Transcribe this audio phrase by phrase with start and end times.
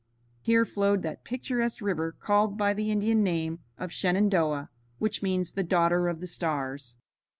[0.41, 5.61] Here flowed that picturesque river called by the Indian name of Shenandoah, which means "the
[5.61, 6.97] Daughter of the Stars."